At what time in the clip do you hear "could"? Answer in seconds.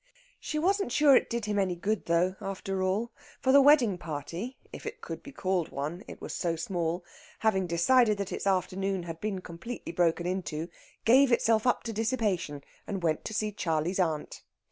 4.99-5.21